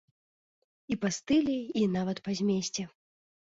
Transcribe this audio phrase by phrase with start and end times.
[0.95, 2.89] І па стылі і нават па змесце.